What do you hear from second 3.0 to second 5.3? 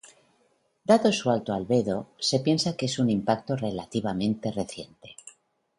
impacto relativamente reciente.